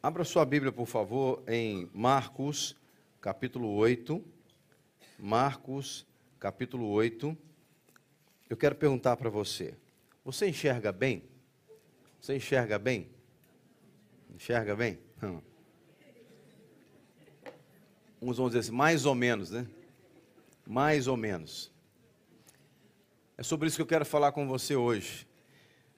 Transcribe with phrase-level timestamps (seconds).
[0.00, 2.76] Abra sua Bíblia, por favor, em Marcos,
[3.20, 4.24] capítulo 8.
[5.18, 6.06] Marcos,
[6.38, 7.36] capítulo 8.
[8.48, 9.74] Eu quero perguntar para você:
[10.24, 11.24] você enxerga bem?
[12.20, 13.08] Você enxerga bem?
[14.32, 15.00] Enxerga bem?
[18.22, 19.66] Uns vão dizer assim, mais ou menos, né?
[20.64, 21.72] Mais ou menos.
[23.36, 25.26] É sobre isso que eu quero falar com você hoje.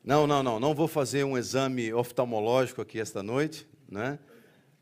[0.03, 4.19] Não, não, não, não vou fazer um exame oftalmológico aqui esta noite né?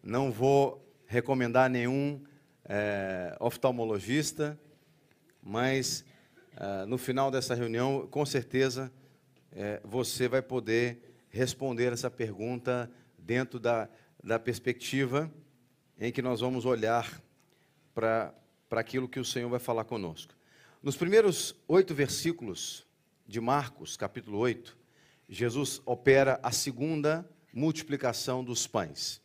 [0.02, 2.22] Não vou recomendar nenhum
[2.64, 4.58] é, oftalmologista,
[5.42, 6.04] mas
[6.54, 8.92] é, no final dessa reunião, com certeza,
[9.50, 13.88] é, você vai poder responder essa pergunta dentro da,
[14.22, 15.32] da perspectiva
[15.98, 17.20] em que nós vamos olhar
[17.94, 18.34] para
[18.72, 20.34] aquilo que o Senhor vai falar conosco.
[20.82, 22.86] Nos primeiros oito versículos
[23.26, 24.76] de Marcos, capítulo 8,
[25.28, 29.20] Jesus opera a segunda multiplicação dos pães.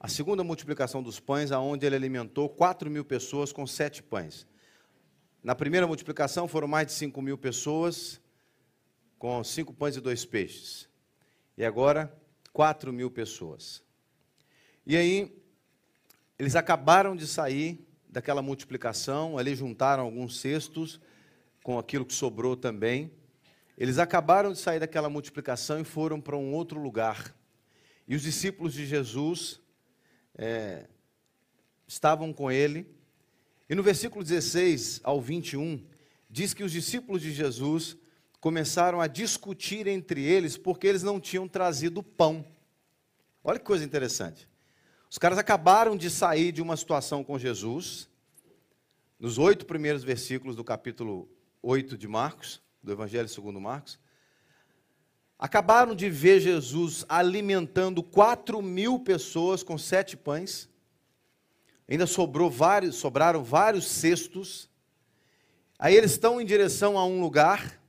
[0.00, 4.46] A segunda multiplicação dos pães, aonde ele alimentou 4 mil pessoas com sete pães.
[5.42, 8.18] Na primeira multiplicação foram mais de 5 mil pessoas
[9.18, 10.88] com cinco pães e dois peixes.
[11.58, 12.10] E agora,
[12.50, 13.82] 4 mil pessoas.
[14.86, 15.38] E aí,
[16.38, 20.98] eles acabaram de sair daquela multiplicação, ali juntaram alguns cestos
[21.62, 23.12] com aquilo que sobrou também.
[23.76, 27.34] Eles acabaram de sair daquela multiplicação e foram para um outro lugar.
[28.08, 29.60] E os discípulos de Jesus
[30.34, 30.86] é,
[31.86, 32.86] estavam com ele.
[33.68, 35.84] E no versículo 16 ao 21,
[36.30, 37.96] diz que os discípulos de Jesus
[38.40, 42.46] começaram a discutir entre eles porque eles não tinham trazido pão.
[43.44, 44.48] Olha que coisa interessante.
[45.10, 48.08] Os caras acabaram de sair de uma situação com Jesus,
[49.18, 51.28] nos oito primeiros versículos do capítulo
[51.62, 53.98] 8 de Marcos do Evangelho segundo Marcos,
[55.36, 60.70] acabaram de ver Jesus alimentando quatro mil pessoas com sete pães,
[61.88, 64.70] ainda sobrou vários, sobraram vários cestos,
[65.76, 67.82] aí eles estão em direção a um lugar,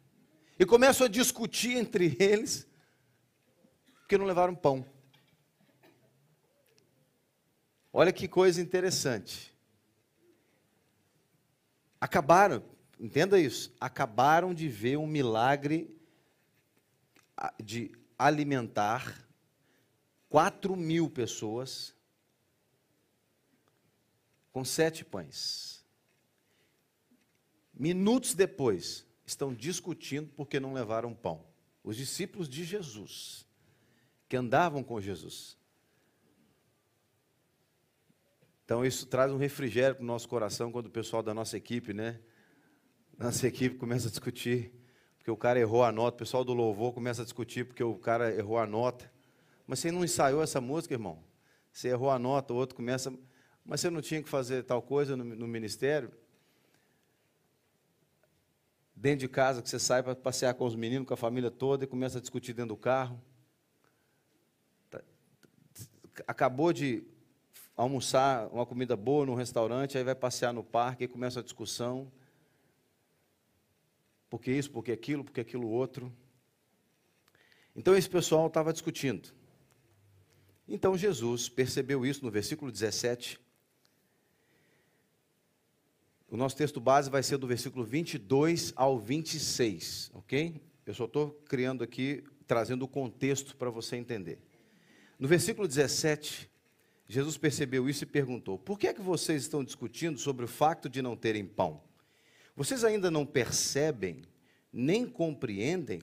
[0.58, 2.68] e começam a discutir entre eles,
[4.00, 4.84] porque não levaram pão.
[7.94, 9.56] Olha que coisa interessante.
[12.02, 12.64] Acabaram,
[13.00, 15.96] entenda isso, acabaram de ver um milagre
[17.64, 19.28] de alimentar
[20.30, 21.96] 4 mil pessoas
[24.52, 25.86] com sete pães.
[27.74, 31.46] Minutos depois, estão discutindo porque não levaram pão.
[31.84, 33.46] Os discípulos de Jesus,
[34.28, 35.56] que andavam com Jesus.
[38.66, 41.94] Então, isso traz um refrigério para o nosso coração quando o pessoal da nossa equipe,
[41.94, 42.20] né?
[43.18, 44.72] Nossa equipe começa a discutir,
[45.18, 47.96] porque o cara errou a nota, o pessoal do louvor começa a discutir porque o
[47.96, 49.12] cara errou a nota.
[49.66, 51.24] Mas você não ensaiou essa música, irmão?
[51.74, 53.12] Você errou a nota, o outro começa.
[53.66, 56.12] Mas você não tinha que fazer tal coisa no, no ministério?
[58.96, 61.84] Dentro de casa, que você sai para passear com os meninos, com a família toda,
[61.84, 63.20] e começa a discutir dentro do carro.
[64.90, 65.02] Tá,
[66.28, 67.04] acabou de
[67.76, 72.12] almoçar uma comida boa num restaurante, aí vai passear no parque e começa a discussão
[74.30, 76.12] porque isso, porque aquilo, porque aquilo outro.
[77.76, 79.30] Então esse pessoal estava discutindo.
[80.68, 83.40] Então Jesus percebeu isso no versículo 17.
[86.30, 90.62] O nosso texto base vai ser do versículo 22 ao 26, ok?
[90.86, 94.40] Eu só estou criando aqui, trazendo o contexto para você entender.
[95.18, 96.50] No versículo 17,
[97.08, 100.90] Jesus percebeu isso e perguntou: Por que é que vocês estão discutindo sobre o facto
[100.90, 101.82] de não terem pão?
[102.58, 104.24] Vocês ainda não percebem,
[104.74, 106.02] nem compreendem?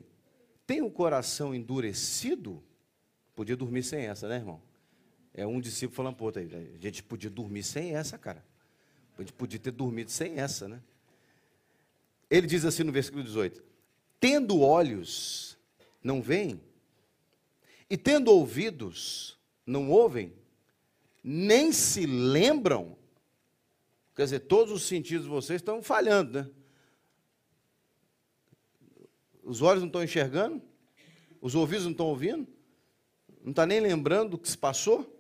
[0.65, 2.63] Tem o coração endurecido?
[3.35, 4.63] Podia dormir sem essa, né, irmão?
[5.35, 8.45] É um discípulo falando, pô, a gente podia dormir sem essa, cara.
[9.19, 10.81] A gente podia ter dormido sem essa, né?
[12.31, 13.61] Ele diz assim no versículo 18:
[14.21, 15.59] Tendo olhos,
[16.05, 16.61] não veem,
[17.91, 20.33] e tendo ouvidos, não ouvem,
[21.23, 22.97] nem se lembram
[24.15, 26.51] Quer dizer, todos os sentidos de vocês estão falhando, né?
[29.43, 30.63] Os olhos não estão enxergando,
[31.41, 32.47] os ouvidos não estão ouvindo,
[33.43, 35.11] não está nem lembrando do que se passou.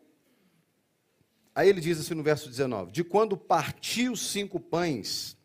[1.54, 5.36] Aí ele diz assim no verso 19: De quando partiu cinco pães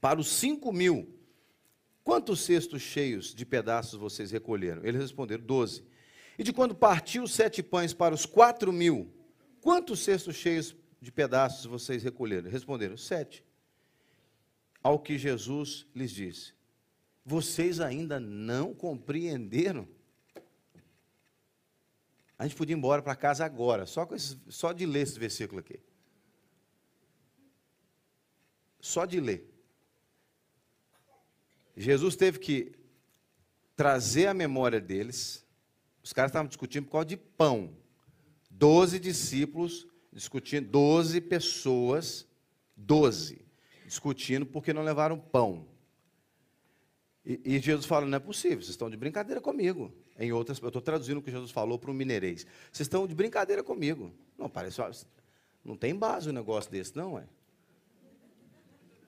[0.00, 1.18] para os cinco mil,
[2.04, 4.84] quantos cestos cheios de pedaços vocês recolheram?
[4.84, 5.82] Eles responderam: doze.
[6.38, 9.12] E de quando partiu sete pães para os quatro mil,
[9.60, 12.48] quantos cestos cheios de pedaços vocês recolheram?
[12.48, 13.44] Responderam, sete.
[14.80, 16.54] Ao que Jesus lhes disse:
[17.24, 19.88] Vocês ainda não compreenderam?
[22.38, 25.60] A gente podia ir embora para casa agora, só, esse, só de ler esse versículo
[25.60, 25.80] aqui.
[28.80, 29.48] Só de ler.
[31.76, 32.72] Jesus teve que
[33.74, 35.44] trazer a memória deles.
[36.02, 37.76] Os caras estavam discutindo por causa de pão.
[38.50, 42.26] Doze discípulos discutindo, doze pessoas,
[42.76, 43.44] doze,
[43.86, 45.66] discutindo porque não levaram pão.
[47.24, 49.92] E, e, Jesus fala: não é possível, vocês estão de brincadeira comigo.
[50.18, 52.46] Em outras, eu estou traduzindo o que Jesus falou para o mineirês.
[52.70, 54.12] Vocês estão de brincadeira comigo.
[54.36, 54.80] Não, parece.
[55.64, 57.26] Não tem base um negócio desse, não, é?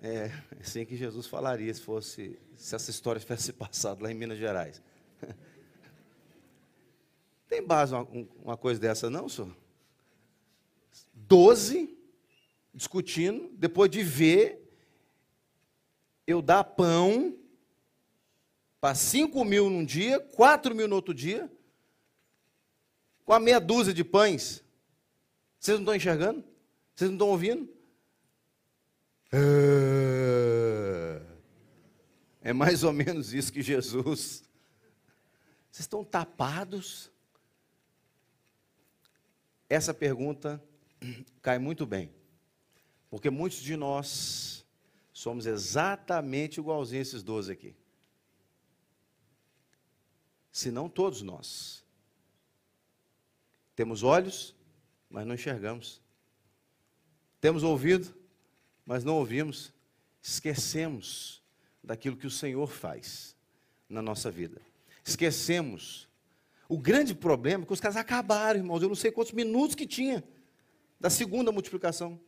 [0.00, 0.30] É
[0.60, 4.82] assim que Jesus falaria se fosse se essa história tivesse passado lá em Minas Gerais.
[7.48, 8.06] Tem base uma,
[8.42, 9.54] uma coisa dessa, não, senhor?
[11.34, 11.92] Doze
[12.72, 14.72] discutindo, depois de ver
[16.28, 17.36] eu dar pão
[18.80, 21.52] para cinco mil num dia, quatro mil no outro dia,
[23.24, 24.62] com a meia dúzia de pães.
[25.58, 26.44] Vocês não estão enxergando?
[26.94, 27.68] Vocês não estão ouvindo?
[32.42, 34.44] É mais ou menos isso que Jesus.
[35.68, 37.10] Vocês estão tapados?
[39.68, 40.62] Essa pergunta
[41.42, 42.10] cai muito bem,
[43.10, 44.64] porque muitos de nós
[45.12, 47.74] somos exatamente igualzinhos esses doze aqui
[50.54, 51.84] se não todos nós.
[53.74, 54.54] Temos olhos,
[55.10, 56.00] mas não enxergamos.
[57.40, 58.14] Temos ouvido,
[58.86, 59.72] mas não ouvimos.
[60.22, 61.42] Esquecemos
[61.82, 63.34] daquilo que o Senhor faz
[63.88, 64.62] na nossa vida.
[65.04, 66.08] Esquecemos.
[66.68, 68.80] O grande problema é que os caras acabaram, irmãos.
[68.80, 70.22] Eu não sei quantos minutos que tinha
[71.04, 72.18] da segunda multiplicação.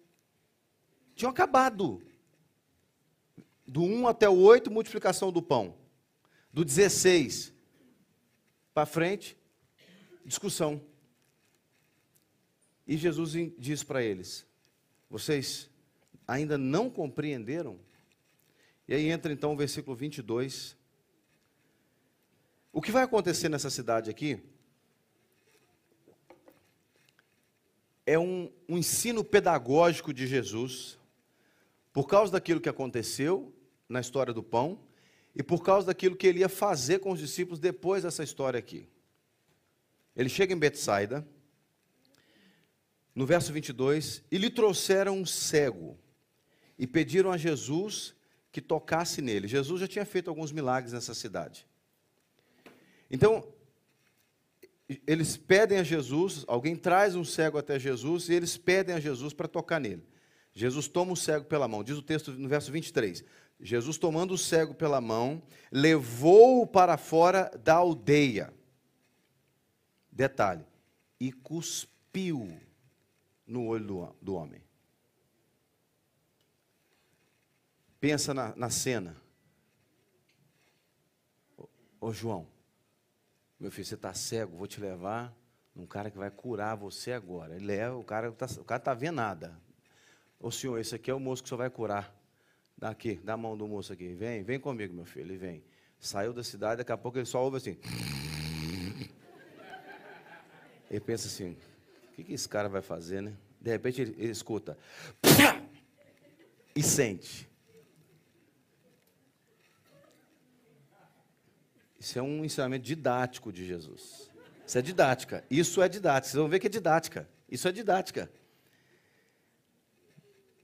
[1.14, 2.02] Tinham acabado.
[3.66, 5.78] Do 1 até o 8, multiplicação do pão.
[6.52, 7.54] Do 16,
[8.74, 9.34] para frente,
[10.26, 10.78] discussão.
[12.86, 14.46] E Jesus diz para eles:
[15.08, 15.70] Vocês
[16.28, 17.80] ainda não compreenderam?
[18.86, 20.76] E aí entra então o versículo 22.
[22.70, 24.38] O que vai acontecer nessa cidade aqui
[28.06, 30.96] é um, um ensino pedagógico de Jesus,
[31.92, 33.52] por causa daquilo que aconteceu
[33.88, 34.78] na história do pão,
[35.34, 38.88] e por causa daquilo que ele ia fazer com os discípulos depois dessa história aqui.
[40.14, 41.26] Ele chega em Betsaida,
[43.14, 45.98] no verso 22, e lhe trouxeram um cego
[46.78, 48.14] e pediram a Jesus
[48.52, 49.48] que tocasse nele.
[49.48, 51.66] Jesus já tinha feito alguns milagres nessa cidade.
[53.10, 53.46] Então,
[55.06, 59.32] eles pedem a Jesus, alguém traz um cego até Jesus e eles pedem a Jesus
[59.32, 60.06] para tocar nele.
[60.54, 63.24] Jesus toma o cego pela mão, diz o texto no verso 23.
[63.60, 65.42] Jesus, tomando o cego pela mão,
[65.72, 68.52] levou-o para fora da aldeia.
[70.10, 70.64] Detalhe,
[71.18, 72.58] e cuspiu
[73.46, 74.62] no olho do, homem.
[78.00, 79.16] Pensa na, na cena.
[81.56, 81.68] Ô,
[82.00, 82.46] ô, João,
[83.58, 85.34] meu filho, você está cego, vou te levar
[85.74, 87.56] num cara que vai curar você agora.
[87.56, 89.58] Ele leva, o cara está o cara tá vendo nada.
[90.38, 92.14] Ô senhor, esse aqui é o moço que senhor vai curar.
[92.76, 94.14] Dá aqui, dá a mão do moço aqui.
[94.14, 95.26] Vem, vem comigo, meu filho.
[95.26, 95.64] Ele vem.
[95.98, 97.78] Saiu da cidade, daqui a pouco ele só ouve assim.
[100.90, 101.56] Ele pensa assim:
[102.10, 103.34] o que, que esse cara vai fazer, né?
[103.60, 104.78] De repente ele, ele escuta.
[106.74, 107.48] E sente.
[112.06, 114.30] Isso é um ensinamento didático de Jesus.
[114.64, 115.44] Isso é didática.
[115.50, 116.30] Isso é didática.
[116.30, 117.28] Vocês vão ver que é didática.
[117.50, 118.30] Isso é didática.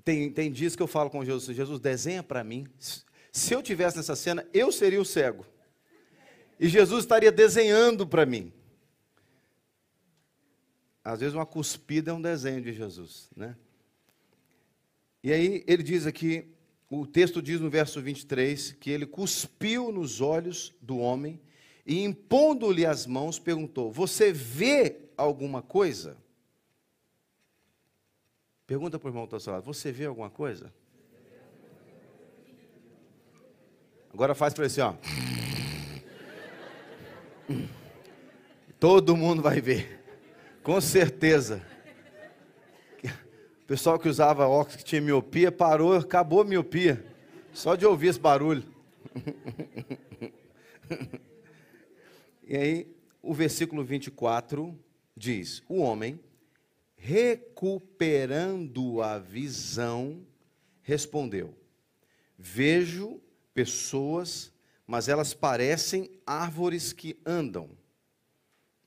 [0.05, 2.69] Tem, tem dias que eu falo com Jesus, Jesus, desenha para mim.
[3.33, 5.45] Se eu tivesse nessa cena, eu seria o cego.
[6.61, 8.53] E Jesus estaria desenhando para mim.
[11.03, 13.57] Às vezes uma cuspida é um desenho de Jesus, né?
[15.25, 16.49] E aí ele diz aqui,
[17.01, 21.41] o texto diz no verso 23 que ele cuspiu nos olhos do homem
[21.87, 26.17] e impondo-lhe as mãos perguntou: "Você vê alguma coisa?"
[28.67, 30.73] Pergunta para o irmão está ao seu lado: Você vê alguma coisa?
[34.13, 34.95] Agora faz para ele assim, ó.
[38.81, 40.03] Todo mundo vai ver.
[40.63, 41.63] Com certeza.
[43.73, 47.03] Pessoal que usava óculos que tinha miopia parou, acabou a miopia.
[47.55, 48.63] Só de ouvir esse barulho.
[52.45, 54.79] e aí, o versículo 24
[55.17, 56.21] diz: O homem
[56.95, 60.21] recuperando a visão,
[60.83, 61.55] respondeu:
[62.37, 63.23] Vejo
[63.55, 64.53] pessoas,
[64.87, 67.71] mas elas parecem árvores que andam.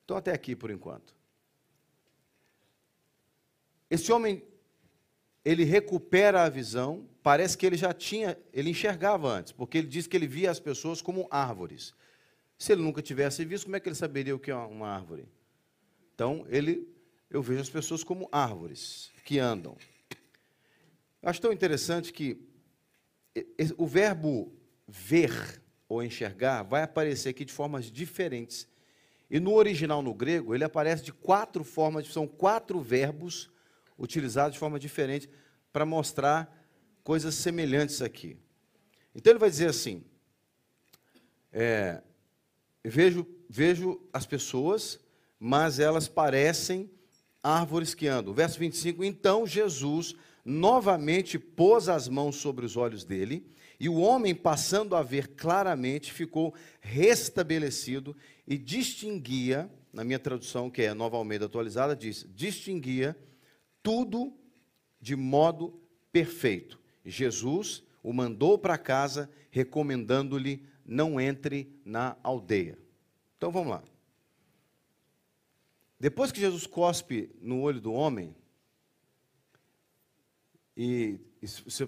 [0.03, 1.15] Então, até aqui por enquanto.
[3.89, 4.43] Esse homem,
[5.45, 10.07] ele recupera a visão, parece que ele já tinha, ele enxergava antes, porque ele diz
[10.07, 11.93] que ele via as pessoas como árvores.
[12.57, 15.27] Se ele nunca tivesse visto, como é que ele saberia o que é uma árvore?
[16.15, 16.87] Então, ele,
[17.29, 19.77] eu vejo as pessoas como árvores que andam.
[21.21, 22.39] Acho tão interessante que
[23.77, 24.51] o verbo
[24.87, 28.67] ver ou enxergar vai aparecer aqui de formas diferentes.
[29.29, 33.51] E no original, no grego, ele aparece de quatro formas, são quatro verbos
[33.97, 35.29] utilizados de forma diferente
[35.71, 36.51] para mostrar
[37.03, 38.37] coisas semelhantes aqui.
[39.13, 40.03] Então ele vai dizer assim:
[41.51, 42.01] é,
[42.83, 44.99] vejo, vejo as pessoas,
[45.39, 46.89] mas elas parecem
[47.41, 48.33] árvores que andam.
[48.33, 53.45] Verso 25: Então Jesus novamente pôs as mãos sobre os olhos dele,
[53.79, 58.15] e o homem, passando a ver claramente, ficou restabelecido
[58.47, 63.15] e distinguia, na minha tradução, que é Nova Almeida atualizada, diz: distinguia
[63.85, 64.35] tudo
[64.99, 65.79] de modo
[66.11, 66.81] perfeito.
[67.05, 72.79] Jesus o mandou para casa, recomendando-lhe: não entre na aldeia.
[73.37, 73.83] Então vamos lá.
[75.99, 78.35] Depois que Jesus cospe no olho do homem,
[80.75, 81.87] e, e você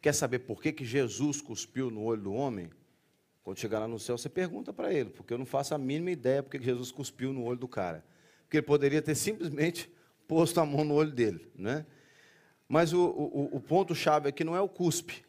[0.00, 2.70] quer saber por que, que Jesus cuspiu no olho do homem?
[3.44, 6.10] Quando chegar lá no céu, você pergunta para ele, porque eu não faço a mínima
[6.10, 8.04] ideia porque Jesus cuspiu no olho do cara.
[8.42, 9.88] Porque ele poderia ter simplesmente
[10.26, 11.50] posto a mão no olho dele.
[11.54, 11.86] Né?
[12.68, 15.24] Mas o, o, o ponto-chave aqui não é o cuspe.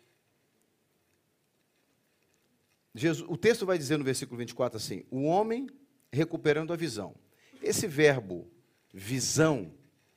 [2.94, 5.68] Jesus, o texto vai dizer no versículo 24 assim: o homem
[6.12, 7.16] recuperando a visão.
[7.62, 8.50] Esse verbo
[8.92, 9.72] visão,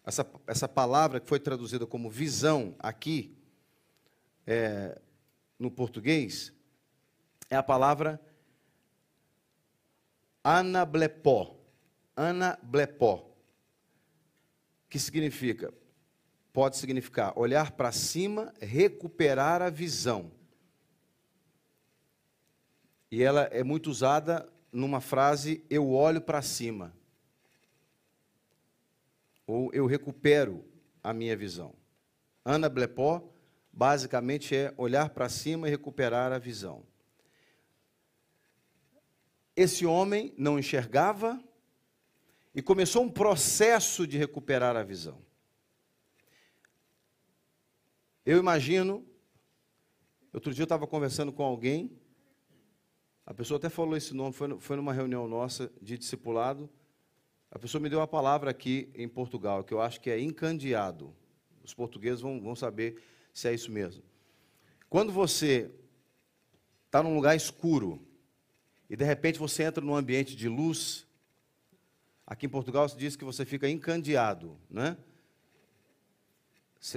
[0.05, 3.37] essa, essa palavra que foi traduzida como visão aqui,
[4.47, 4.99] é,
[5.59, 6.53] no português,
[7.51, 8.21] é a palavra
[10.43, 11.57] anablepó.
[12.17, 13.30] Anablepó.
[14.91, 15.73] Que significa?
[16.53, 20.33] Pode significar olhar para cima, recuperar a visão.
[23.09, 26.93] E ela é muito usada numa frase: eu olho para cima.
[29.47, 30.65] Ou eu recupero
[31.03, 31.73] a minha visão.
[32.45, 33.23] Ana Blepó,
[33.73, 36.85] basicamente, é olhar para cima e recuperar a visão.
[39.55, 41.41] Esse homem não enxergava
[42.55, 45.19] e começou um processo de recuperar a visão.
[48.25, 49.07] Eu imagino,
[50.33, 51.91] outro dia eu estava conversando com alguém,
[53.25, 56.69] a pessoa até falou esse nome, foi, foi numa reunião nossa de discipulado.
[57.51, 61.15] A pessoa me deu uma palavra aqui em Portugal, que eu acho que é encandeado.
[61.63, 63.01] Os portugueses vão, vão saber
[63.33, 64.03] se é isso mesmo.
[64.89, 65.71] Quando você
[66.87, 68.05] está num lugar escuro
[68.89, 71.07] e de repente você entra num ambiente de luz,
[72.31, 74.97] aqui em Portugal se diz que você fica encandeado, né?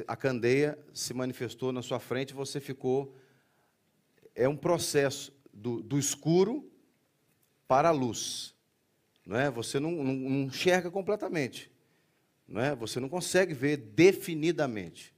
[0.07, 3.17] A candeia se manifestou na sua frente, você ficou.
[4.35, 6.71] É um processo do, do escuro
[7.67, 8.53] para a luz.
[9.25, 9.49] Não é?
[9.49, 11.69] Você não, não, não enxerga completamente.
[12.47, 12.75] Não é?
[12.75, 15.13] Você não consegue ver definidamente.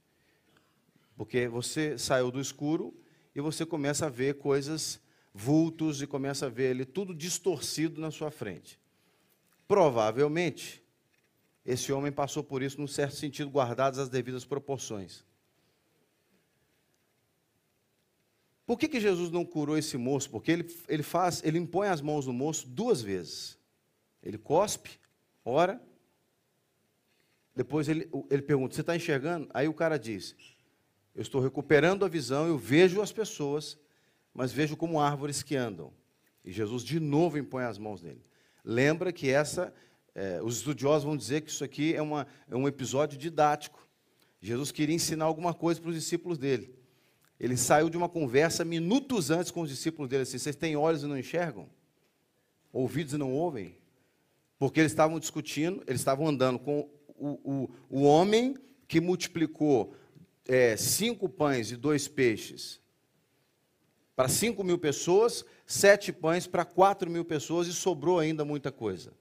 [1.16, 2.98] Porque você saiu do escuro
[3.34, 5.00] e você começa a ver coisas,
[5.32, 8.80] vultos, e começa a ver ali tudo distorcido na sua frente.
[9.68, 10.82] Provavelmente,
[11.64, 15.24] esse homem passou por isso, num certo sentido, guardadas as devidas proporções.
[18.64, 20.28] Por que, que Jesus não curou esse moço?
[20.28, 23.56] Porque ele, ele faz, ele impõe as mãos no moço duas vezes.
[24.22, 24.98] Ele cospe,
[25.44, 25.80] ora,
[27.54, 29.48] depois ele, ele pergunta: Você está enxergando?
[29.54, 30.36] Aí o cara diz:
[31.14, 33.78] Eu estou recuperando a visão, eu vejo as pessoas,
[34.34, 35.92] mas vejo como árvores que andam.
[36.44, 38.22] E Jesus de novo impõe as mãos nele.
[38.68, 39.72] Lembra que essa,
[40.12, 43.86] é, os estudiosos vão dizer que isso aqui é, uma, é um episódio didático.
[44.40, 46.74] Jesus queria ensinar alguma coisa para os discípulos dele.
[47.38, 51.04] Ele saiu de uma conversa minutos antes com os discípulos dele assim: vocês têm olhos
[51.04, 51.68] e não enxergam?
[52.72, 53.78] Ouvidos e não ouvem?
[54.58, 58.56] Porque eles estavam discutindo, eles estavam andando com o, o, o homem
[58.88, 59.94] que multiplicou
[60.44, 62.80] é, cinco pães e dois peixes
[64.16, 69.12] para cinco mil pessoas, sete pães para quatro mil pessoas e sobrou ainda muita coisa.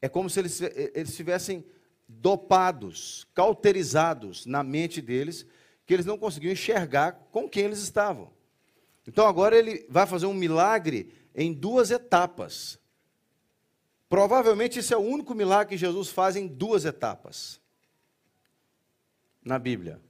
[0.00, 1.64] É como se eles, eles estivessem
[2.06, 5.46] dopados, cauterizados na mente deles,
[5.86, 8.30] que eles não conseguiam enxergar com quem eles estavam.
[9.06, 12.78] Então agora ele vai fazer um milagre em duas etapas.
[14.08, 17.60] Provavelmente esse é o único milagre que Jesus faz em duas etapas
[19.42, 20.00] na Bíblia.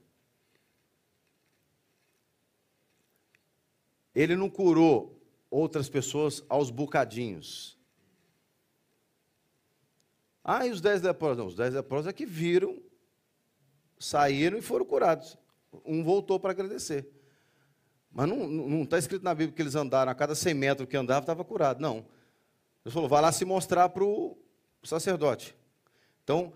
[4.13, 5.16] Ele não curou
[5.49, 7.77] outras pessoas aos bocadinhos.
[10.43, 11.37] Ah, e os dez leprosos?
[11.37, 12.81] Não, os dez leprosos é que viram
[13.99, 15.37] saíram e foram curados.
[15.85, 17.09] Um voltou para agradecer.
[18.11, 21.21] Mas não está escrito na Bíblia que eles andaram, a cada 100 metros que andava,
[21.21, 21.81] estava curado.
[21.81, 22.05] Não.
[22.83, 24.37] Deus falou, vai lá se mostrar para o
[24.83, 25.55] sacerdote.
[26.23, 26.53] Então,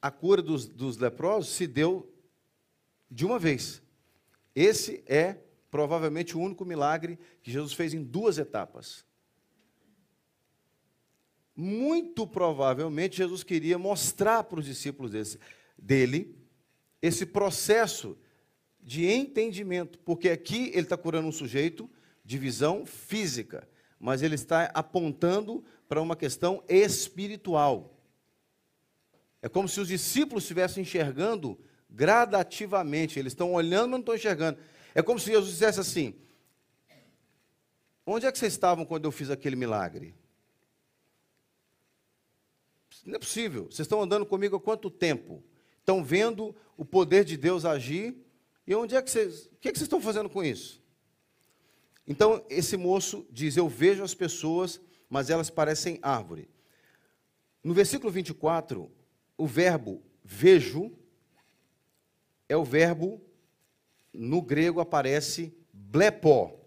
[0.00, 2.12] a cura dos, dos leprosos se deu
[3.10, 3.82] de uma vez.
[4.54, 5.38] Esse é
[5.72, 9.06] provavelmente o único milagre que Jesus fez em duas etapas.
[11.56, 15.38] Muito provavelmente Jesus queria mostrar para os discípulos desse,
[15.78, 16.36] dele
[17.00, 18.18] esse processo
[18.82, 21.88] de entendimento, porque aqui ele está curando um sujeito
[22.22, 23.66] de visão física,
[23.98, 27.98] mas ele está apontando para uma questão espiritual.
[29.40, 34.58] É como se os discípulos estivessem enxergando gradativamente, eles estão olhando, mas não estão enxergando.
[34.94, 36.14] É como se Jesus dissesse assim:
[38.06, 40.14] Onde é que vocês estavam quando eu fiz aquele milagre?
[43.04, 43.64] Não é possível.
[43.64, 45.42] Vocês estão andando comigo há quanto tempo?
[45.78, 48.16] Estão vendo o poder de Deus agir?
[48.66, 49.46] E onde é que vocês.
[49.46, 50.82] O que, é que vocês estão fazendo com isso?
[52.06, 56.48] Então, esse moço diz: Eu vejo as pessoas, mas elas parecem árvore.
[57.62, 58.90] No versículo 24,
[59.36, 60.92] o verbo vejo
[62.48, 63.20] é o verbo,
[64.12, 66.58] no grego aparece blepó,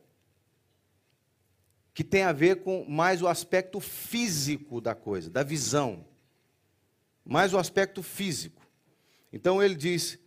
[1.94, 6.06] que tem a ver com mais o aspecto físico da coisa, da visão.
[7.24, 8.62] Mais o aspecto físico.
[9.32, 10.20] Então ele diz: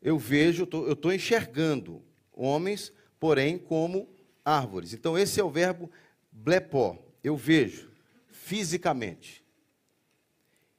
[0.00, 4.08] Eu vejo, eu estou enxergando homens, porém, como
[4.44, 4.94] árvores.
[4.94, 5.90] Então esse é o verbo
[6.30, 7.90] blepó, eu vejo,
[8.30, 9.44] fisicamente.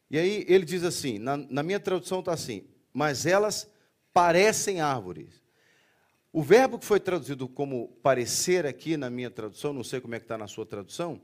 [0.09, 3.69] E aí ele diz assim: na, na minha tradução está assim, mas elas
[4.11, 5.38] parecem árvores.
[6.31, 10.19] O verbo que foi traduzido como parecer aqui na minha tradução, não sei como é
[10.19, 11.19] que está na sua tradução,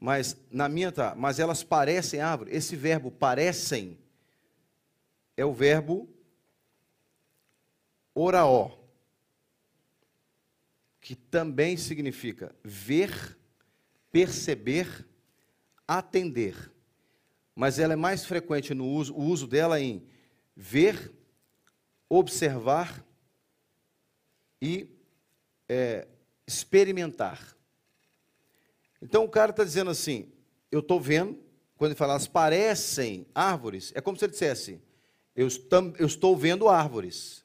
[0.00, 2.54] mas na minha tá, mas elas parecem árvores.
[2.54, 3.98] Esse verbo parecem
[5.36, 6.08] é o verbo
[8.14, 8.78] oraó,
[11.00, 13.38] que também significa ver,
[14.10, 15.06] perceber,
[15.86, 16.72] atender.
[17.54, 20.06] Mas ela é mais frequente no uso, o uso dela em
[20.56, 21.12] ver,
[22.08, 23.04] observar
[24.60, 24.88] e
[25.68, 26.06] é,
[26.46, 27.56] experimentar.
[29.00, 30.30] Então o cara está dizendo assim:
[30.70, 31.38] eu estou vendo,
[31.76, 34.80] quando ele fala, elas parecem árvores, é como se ele dissesse:
[35.34, 35.48] eu,
[35.98, 37.44] eu estou vendo árvores.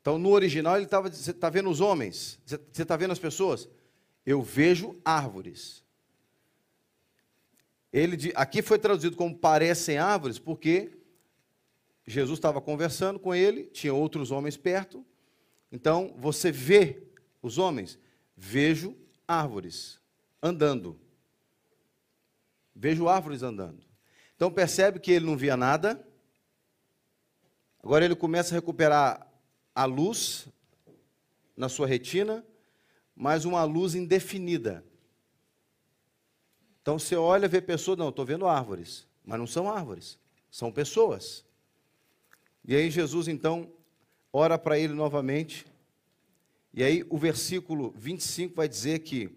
[0.00, 3.68] Então no original ele estava você está vendo os homens, você está vendo as pessoas?
[4.26, 5.82] Eu vejo árvores.
[7.92, 11.01] Ele, aqui foi traduzido como parecem árvores, porque
[12.06, 15.04] Jesus estava conversando com ele, tinha outros homens perto.
[15.70, 17.02] Então, você vê
[17.40, 17.98] os homens?
[18.36, 20.00] Vejo árvores
[20.42, 20.98] andando.
[22.74, 23.84] Vejo árvores andando.
[24.34, 26.06] Então, percebe que ele não via nada.
[27.82, 29.26] Agora ele começa a recuperar
[29.74, 30.48] a luz
[31.56, 32.44] na sua retina,
[33.14, 34.84] mas uma luz indefinida.
[36.80, 40.18] Então você olha, vê pessoas, não, estou vendo árvores, mas não são árvores,
[40.50, 41.44] são pessoas.
[42.64, 43.72] E aí Jesus então
[44.32, 45.66] ora para ele novamente.
[46.72, 49.30] E aí o versículo 25 vai dizer que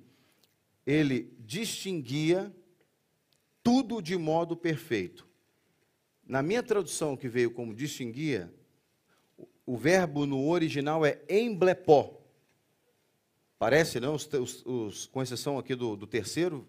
[0.85, 2.53] ele distinguia
[3.63, 5.27] tudo de modo perfeito.
[6.25, 8.53] Na minha tradução que veio como distinguia,
[9.65, 12.21] o verbo no original é emblepó.
[13.57, 14.15] Parece, não?
[14.15, 16.67] Os, os, os, com exceção aqui do, do terceiro,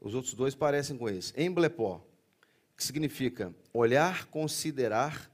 [0.00, 1.32] os outros dois parecem com esse.
[1.40, 2.04] Emblepó,
[2.76, 5.29] que significa olhar, considerar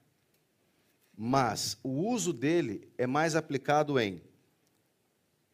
[1.17, 4.23] mas o uso dele é mais aplicado em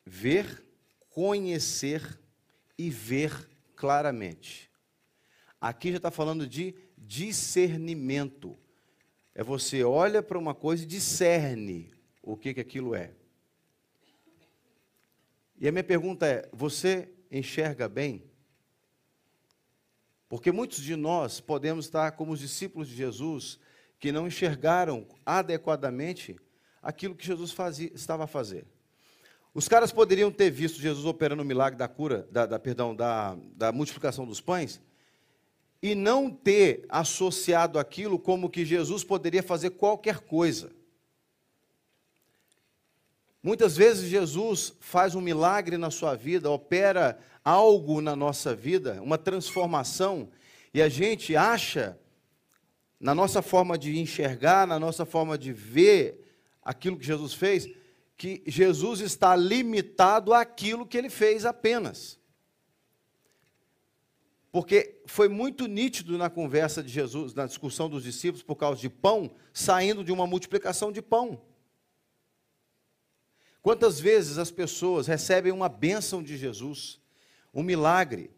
[0.05, 0.65] ver,
[1.09, 2.21] conhecer
[2.77, 4.71] e ver claramente.
[5.61, 8.59] Aqui já está falando de discernimento.
[9.35, 13.13] É você olha para uma coisa e discerne o que, que aquilo é.
[15.59, 18.25] E a minha pergunta é: você enxerga bem?
[20.29, 23.61] Porque muitos de nós podemos estar como os discípulos de Jesus,
[24.03, 26.35] que não enxergaram adequadamente
[26.83, 28.67] aquilo que Jesus fazia, estava a fazer.
[29.55, 33.39] Os caras poderiam ter visto Jesus operando o milagre da cura, da, da perdão, da,
[33.55, 34.81] da multiplicação dos pães,
[35.81, 40.73] e não ter associado aquilo como que Jesus poderia fazer qualquer coisa.
[43.41, 49.17] Muitas vezes Jesus faz um milagre na sua vida, opera algo na nossa vida, uma
[49.17, 50.29] transformação,
[50.75, 51.97] e a gente acha
[53.03, 56.25] na nossa forma de enxergar, na nossa forma de ver
[56.63, 57.69] aquilo que Jesus fez,
[58.17, 62.17] que Jesus está limitado àquilo que ele fez apenas.
[64.53, 68.89] Porque foi muito nítido na conversa de Jesus, na discussão dos discípulos, por causa de
[68.89, 71.43] pão, saindo de uma multiplicação de pão.
[73.61, 77.01] Quantas vezes as pessoas recebem uma bênção de Jesus,
[77.53, 78.31] um milagre,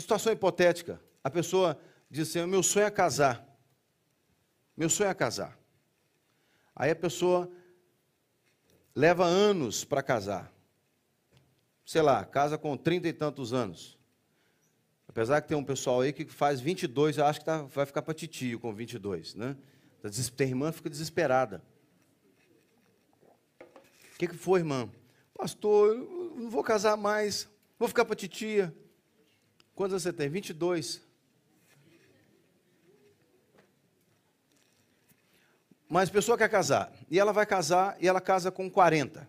[0.00, 1.78] situação hipotética, a pessoa
[2.10, 3.46] diz assim: meu sonho é casar.
[4.76, 5.58] Meu sonho é casar.
[6.74, 7.50] Aí a pessoa
[8.94, 10.52] leva anos para casar
[11.90, 13.98] sei lá, casa com trinta e tantos anos.
[15.08, 18.00] Apesar que tem um pessoal aí que faz 22, eu acho que tá, vai ficar
[18.00, 19.56] para titio com 22, né?
[20.36, 21.60] Tem irmã fica desesperada.
[23.60, 24.88] O que, que foi, irmã?
[25.34, 28.72] Pastor, eu não vou casar mais, vou ficar para titia.
[29.80, 30.28] Quantos você tem?
[30.28, 31.00] 22.
[35.88, 39.26] Mas a pessoa quer casar, e ela vai casar, e ela casa com 40.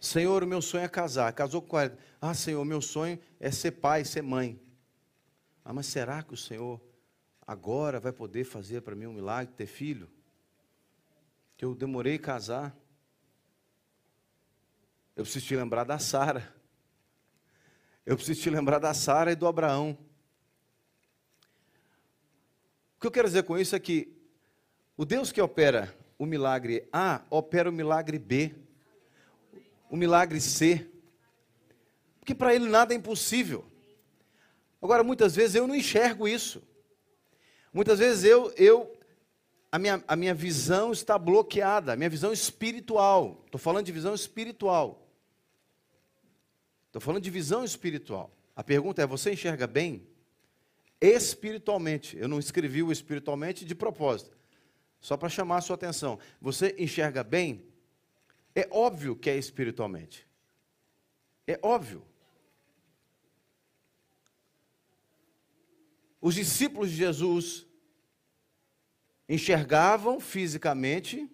[0.00, 1.32] Senhor, o meu sonho é casar.
[1.32, 1.96] Casou com 40.
[2.20, 4.60] Ah, Senhor, meu sonho é ser pai, ser mãe.
[5.64, 6.80] Ah, mas será que o Senhor
[7.46, 10.10] agora vai poder fazer para mim um milagre, ter filho?
[11.56, 12.76] Que eu demorei a casar.
[15.14, 16.52] Eu preciso te lembrar da Sara.
[18.06, 19.98] Eu preciso te lembrar da Sara e do Abraão.
[22.96, 24.14] O que eu quero dizer com isso é que
[24.96, 28.54] o Deus que opera o milagre A, opera o milagre B
[29.94, 30.90] o milagre ser.
[32.18, 33.64] Porque para ele nada é impossível.
[34.82, 36.62] Agora, muitas vezes eu não enxergo isso.
[37.72, 38.92] Muitas vezes eu, eu
[39.70, 43.42] a, minha, a minha visão está bloqueada, a minha visão espiritual.
[43.46, 45.03] Estou falando de visão espiritual.
[46.94, 48.32] Estou falando de visão espiritual.
[48.54, 50.06] A pergunta é: você enxerga bem?
[51.00, 52.16] Espiritualmente.
[52.16, 54.38] Eu não escrevi o espiritualmente de propósito.
[55.00, 56.20] Só para chamar a sua atenção.
[56.40, 57.66] Você enxerga bem?
[58.54, 60.24] É óbvio que é espiritualmente.
[61.48, 62.00] É óbvio.
[66.20, 67.66] Os discípulos de Jesus
[69.28, 71.28] enxergavam fisicamente,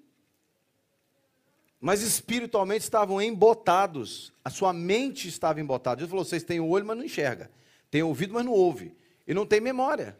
[1.81, 4.33] mas espiritualmente estavam embotados.
[4.45, 6.01] A sua mente estava embotada.
[6.01, 7.51] Jesus falou: vocês têm o olho, mas não enxerga.
[7.91, 8.95] Tem ouvido, mas não ouve.
[9.27, 10.19] E não tem memória.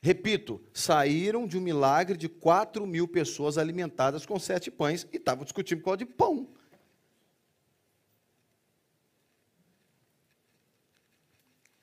[0.00, 5.44] Repito, saíram de um milagre de 4 mil pessoas alimentadas com sete pães e estavam
[5.44, 6.48] discutindo causa de pão.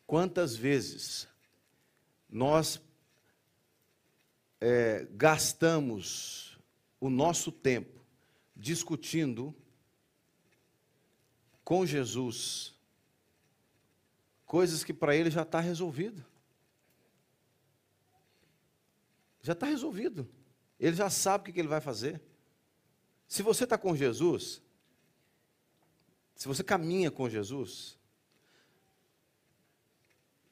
[0.08, 1.28] Quantas vezes
[2.28, 2.82] nós
[4.60, 6.58] é, gastamos
[7.00, 7.97] o nosso tempo
[8.58, 9.56] discutindo
[11.64, 12.74] com Jesus
[14.46, 16.26] coisas que para ele já está resolvido?
[19.42, 20.28] Já está resolvido.
[20.80, 22.22] Ele já sabe o que ele vai fazer.
[23.28, 24.62] Se você está com Jesus,
[26.36, 27.98] se você caminha com Jesus,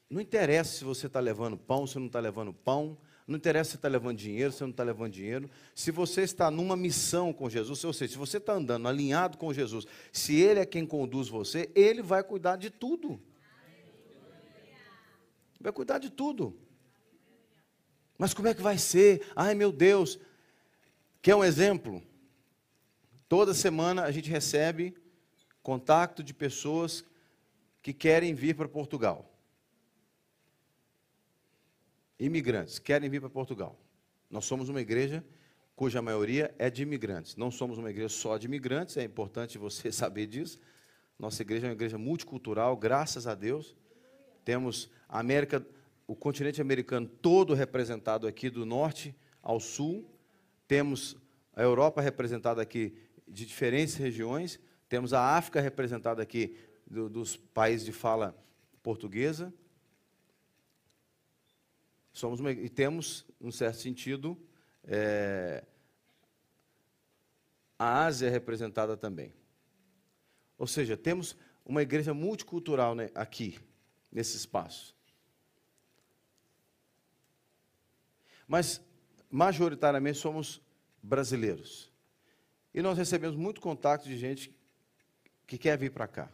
[0.09, 3.75] não interessa se você está levando pão, se não está levando pão, não interessa se
[3.77, 5.49] está levando dinheiro, se não está levando dinheiro.
[5.73, 9.51] Se você está numa missão com Jesus, ou seja, se você está andando alinhado com
[9.51, 13.19] Jesus, se Ele é quem conduz você, Ele vai cuidar de tudo.
[15.59, 16.55] Vai cuidar de tudo.
[18.15, 19.27] Mas como é que vai ser?
[19.35, 20.19] Ai meu Deus.
[21.19, 22.03] Quer um exemplo?
[23.27, 24.95] Toda semana a gente recebe
[25.63, 27.03] contato de pessoas
[27.81, 29.34] que querem vir para Portugal.
[32.19, 33.79] Imigrantes querem vir para Portugal.
[34.29, 35.23] Nós somos uma igreja
[35.75, 37.35] cuja maioria é de imigrantes.
[37.35, 40.59] Não somos uma igreja só de imigrantes, é importante você saber disso.
[41.19, 43.75] Nossa igreja é uma igreja multicultural, graças a Deus.
[44.43, 45.65] Temos a América
[46.07, 50.07] o continente americano todo representado aqui do norte ao sul.
[50.67, 51.17] Temos
[51.55, 52.95] a Europa representada aqui
[53.27, 54.59] de diferentes regiões.
[54.87, 58.37] Temos a África representada aqui do, dos países de fala
[58.83, 59.53] portuguesa.
[62.15, 64.41] Somos uma, e temos, num certo sentido,
[64.85, 65.65] é,
[67.77, 69.33] a Ásia representada também.
[70.57, 73.59] Ou seja, temos uma igreja multicultural né, aqui,
[74.09, 74.95] nesse espaço.
[78.47, 78.81] Mas,
[79.29, 80.61] majoritariamente, somos
[81.03, 81.91] brasileiros.
[82.73, 84.57] E nós recebemos muito contato de gente
[85.45, 86.31] que quer vir para cá.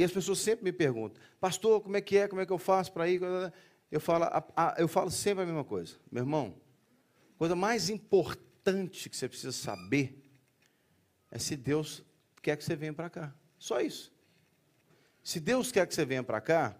[0.00, 2.56] E as pessoas sempre me perguntam, pastor, como é que é, como é que eu
[2.56, 3.20] faço para ir?
[3.92, 4.24] Eu falo,
[4.78, 5.96] eu falo sempre a mesma coisa.
[6.10, 6.54] Meu irmão,
[7.34, 10.18] a coisa mais importante que você precisa saber
[11.30, 12.02] é se Deus
[12.40, 13.34] quer que você venha para cá.
[13.58, 14.10] Só isso.
[15.22, 16.74] Se Deus quer que você venha para cá,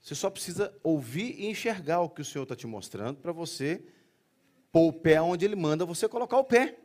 [0.00, 3.84] você só precisa ouvir e enxergar o que o Senhor está te mostrando para você
[4.72, 6.78] pôr o pé onde Ele manda você colocar o pé.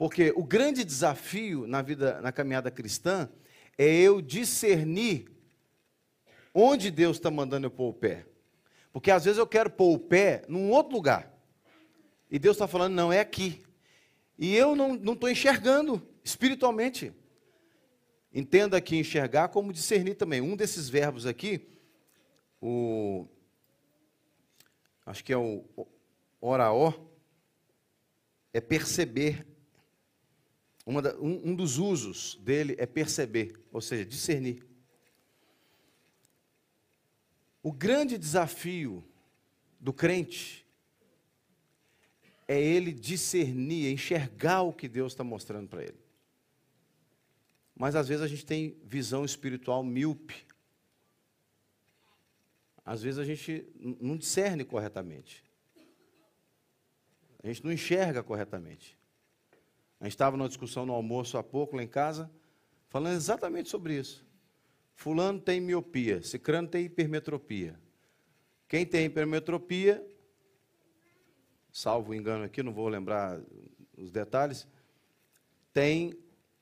[0.00, 3.28] Porque o grande desafio na vida, na caminhada cristã,
[3.76, 5.30] é eu discernir
[6.54, 8.24] onde Deus está mandando eu pôr o pé.
[8.94, 11.30] Porque às vezes eu quero pôr o pé num outro lugar.
[12.30, 13.62] E Deus está falando, não, é aqui.
[14.38, 17.12] E eu não estou enxergando espiritualmente.
[18.32, 20.40] Entenda aqui enxergar como discernir também.
[20.40, 21.68] Um desses verbos aqui,
[22.58, 23.28] o
[25.04, 25.62] acho que é o
[26.40, 26.94] oraó,
[28.50, 29.49] é perceber.
[30.86, 34.66] Da, um, um dos usos dele é perceber, ou seja, discernir.
[37.62, 39.04] O grande desafio
[39.78, 40.66] do crente
[42.48, 46.00] é ele discernir, enxergar o que Deus está mostrando para ele.
[47.76, 50.46] Mas às vezes a gente tem visão espiritual míope.
[52.84, 53.66] Às vezes a gente
[54.00, 55.44] não discerne corretamente.
[57.42, 58.99] A gente não enxerga corretamente.
[60.00, 62.30] A gente estava numa discussão no almoço há pouco lá em casa,
[62.88, 64.26] falando exatamente sobre isso.
[64.94, 67.78] Fulano tem miopia, Cicrano tem hipermetropia.
[68.66, 70.04] Quem tem hipermetropia,
[71.70, 73.40] salvo engano aqui, não vou lembrar
[73.96, 74.66] os detalhes,
[75.72, 76.18] tem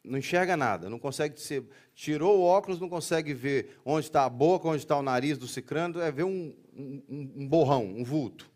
[0.09, 1.64] não enxerga nada, não consegue ser.
[1.94, 5.46] Tirou o óculos, não consegue ver onde está a boca, onde está o nariz do
[5.46, 8.51] cicrano, é ver um, um, um borrão, um vulto.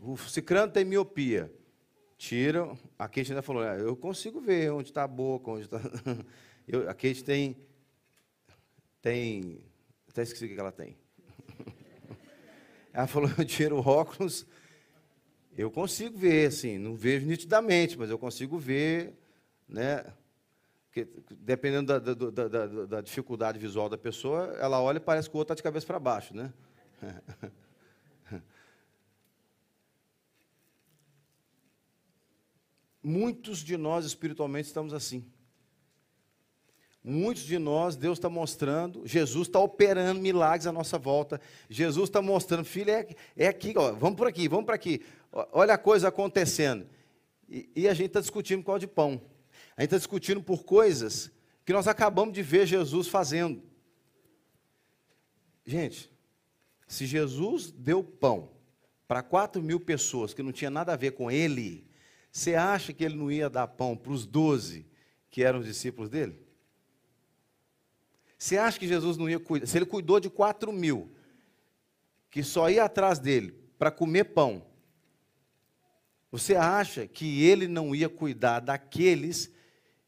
[0.00, 1.52] O cicrano tem miopia.
[2.28, 5.78] Tira, a Kate ainda falou, é, eu consigo ver onde está a boca, onde está.
[6.88, 7.56] A Kate tem.
[9.02, 9.60] Tem.
[10.08, 10.96] Até esqueci o que ela tem.
[12.94, 14.46] Ela falou, eu tiro o óculos,
[15.58, 19.12] eu consigo ver, assim, não vejo nitidamente, mas eu consigo ver
[19.68, 20.04] né?
[20.86, 21.08] Porque,
[21.40, 25.38] dependendo da, da, da, da, dificuldade visual da pessoa, ela olha e parece que o
[25.38, 26.34] outro está de cabeça para baixo.
[26.36, 26.52] Né?
[33.06, 35.30] Muitos de nós espiritualmente estamos assim.
[37.06, 41.38] Muitos de nós, Deus está mostrando, Jesus está operando milagres à nossa volta.
[41.68, 45.04] Jesus está mostrando, filho, é, é aqui, ó, vamos por aqui, vamos para aqui.
[45.52, 46.86] Olha a coisa acontecendo.
[47.46, 49.20] E, e a gente está discutindo qual de pão.
[49.76, 51.30] A gente está discutindo por coisas
[51.62, 53.62] que nós acabamos de ver Jesus fazendo.
[55.66, 56.10] Gente,
[56.86, 58.48] se Jesus deu pão
[59.06, 61.86] para quatro mil pessoas que não tinha nada a ver com ele,
[62.34, 64.84] você acha que ele não ia dar pão para os doze
[65.30, 66.36] que eram os discípulos dele?
[68.36, 69.66] Você acha que Jesus não ia cuidar?
[69.68, 71.12] Se ele cuidou de quatro mil,
[72.32, 74.66] que só ia atrás dele para comer pão,
[76.28, 79.48] você acha que ele não ia cuidar daqueles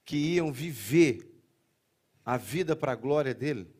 [0.04, 1.32] que iam viver
[2.24, 3.70] a vida para a glória dele,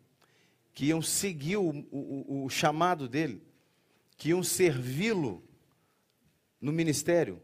[0.73, 3.43] que iam seguir o, o, o chamado dele,
[4.17, 5.43] que iam servi-lo
[6.61, 7.43] no ministério.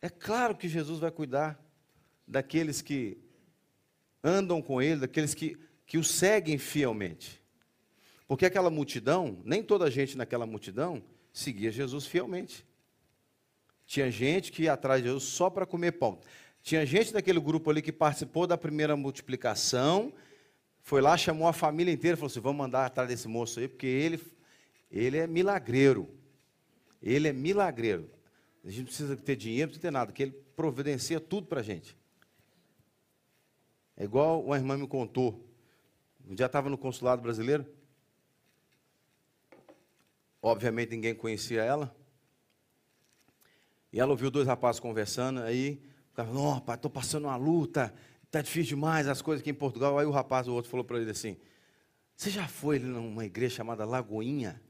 [0.00, 1.58] É claro que Jesus vai cuidar
[2.26, 3.18] daqueles que
[4.22, 7.42] andam com ele, daqueles que, que o seguem fielmente.
[8.26, 12.66] Porque aquela multidão, nem toda a gente naquela multidão seguia Jesus fielmente.
[13.86, 16.20] Tinha gente que ia atrás de Jesus só para comer pão.
[16.62, 20.12] Tinha gente daquele grupo ali que participou da primeira multiplicação,
[20.82, 23.68] foi lá, chamou a família inteira e falou assim: vamos mandar atrás desse moço aí,
[23.68, 24.20] porque ele,
[24.90, 26.08] ele é milagreiro.
[27.02, 28.10] Ele é milagreiro.
[28.68, 31.62] A gente precisa ter dinheiro, não precisa ter nada, que ele providencia tudo para a
[31.62, 31.96] gente.
[33.96, 35.42] É igual uma irmã me contou.
[36.28, 37.66] Um dia estava no consulado brasileiro.
[40.42, 41.96] Obviamente ninguém conhecia ela.
[43.90, 47.94] E ela ouviu dois rapazes conversando, aí o cara falou, pai, estou passando uma luta,
[48.22, 49.98] está difícil demais as coisas aqui em Portugal.
[49.98, 51.38] Aí o rapaz, o outro, falou para ele assim,
[52.14, 54.60] você já foi numa igreja chamada Lagoinha?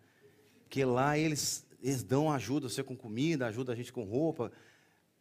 [0.69, 4.53] Que lá eles, eles dão ajuda, você com comida, ajuda a gente com roupa.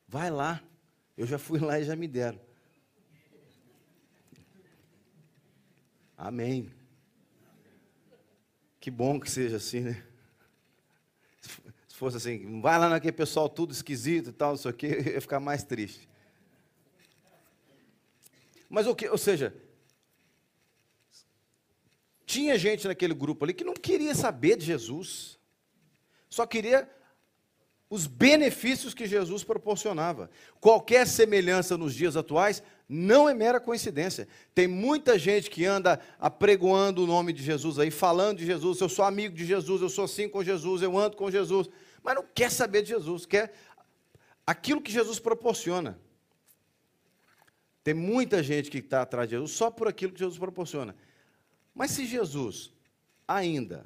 [0.08, 0.64] Vai lá.
[1.18, 2.40] Eu já fui lá e já me deram.
[6.18, 6.72] Amém.
[8.80, 10.04] Que bom que seja assim, né?
[11.98, 15.14] fosse assim, vai lá naquele pessoal tudo esquisito e tal, não sei o quê, eu
[15.18, 16.08] ia ficar mais triste.
[18.70, 19.56] Mas o que, ou seja,
[22.24, 25.37] tinha gente naquele grupo ali que não queria saber de Jesus,
[26.38, 26.90] só queria
[27.90, 30.30] os benefícios que Jesus proporcionava.
[30.60, 34.28] Qualquer semelhança nos dias atuais não é mera coincidência.
[34.54, 38.90] Tem muita gente que anda apregoando o nome de Jesus aí, falando de Jesus, eu
[38.90, 41.70] sou amigo de Jesus, eu sou assim com Jesus, eu ando com Jesus
[42.08, 43.54] mas não quer saber de Jesus, quer
[44.46, 46.00] aquilo que Jesus proporciona.
[47.84, 50.96] Tem muita gente que está atrás de Jesus só por aquilo que Jesus proporciona.
[51.76, 52.72] Mas se Jesus
[53.28, 53.86] ainda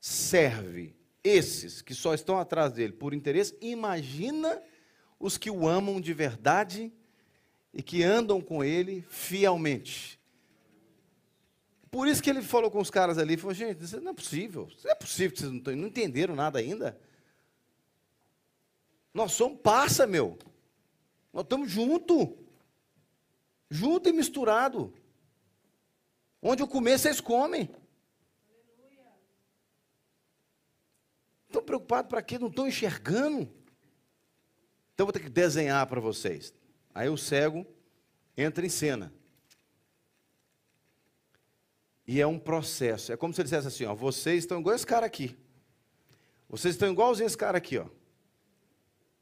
[0.00, 0.95] serve
[1.26, 4.62] esses que só estão atrás dele por interesse, imagina
[5.18, 6.92] os que o amam de verdade
[7.72, 10.20] e que andam com ele fielmente.
[11.90, 14.90] Por isso que ele falou com os caras ali, falou, gente, não é possível, não
[14.90, 16.98] é possível que vocês não, entenderam nada ainda.
[19.12, 20.38] Nós somos passa, meu.
[21.32, 22.36] Nós estamos junto.
[23.70, 24.92] Junto e misturado.
[26.40, 27.68] Onde eu comer, vocês comem.
[31.56, 32.38] Estão preocupados para quê?
[32.38, 33.50] Não estão enxergando?
[34.92, 36.52] Então vou ter que desenhar para vocês.
[36.94, 37.66] Aí o cego
[38.36, 39.10] entra em cena.
[42.06, 43.10] E é um processo.
[43.10, 45.34] É como se ele dissesse assim: ó, vocês estão igual esse cara aqui.
[46.46, 47.86] Vocês estão igualzinho esse cara aqui, ó.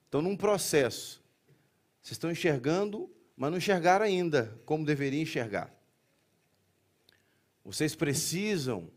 [0.07, 1.23] Estão num processo.
[2.03, 5.73] Vocês estão enxergando, mas não enxergaram ainda como deveriam enxergar.
[7.64, 8.90] Vocês precisam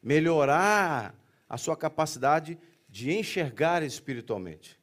[0.00, 1.17] melhorar
[1.48, 2.58] a sua capacidade
[2.88, 4.78] de enxergar espiritualmente.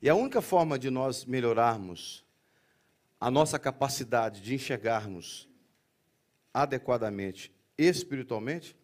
[0.00, 2.24] E a única forma de nós melhorarmos
[3.20, 5.48] a nossa capacidade de enxergarmos
[6.52, 8.76] adequadamente espiritualmente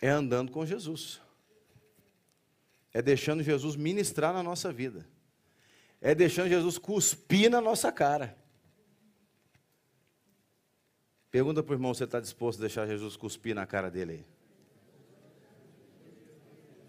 [0.00, 1.20] é andando com Jesus.
[2.92, 5.06] É deixando Jesus ministrar na nossa vida.
[6.00, 8.36] É deixando Jesus cuspir na nossa cara.
[11.30, 14.35] Pergunta para o irmão, você está disposto a deixar Jesus cuspir na cara dele aí?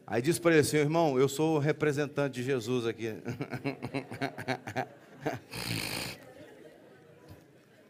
[0.09, 3.13] Aí diz para ele assim, irmão, eu sou o representante de Jesus aqui.